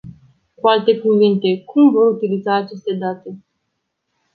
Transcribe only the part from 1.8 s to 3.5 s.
vor utiliza aceste date?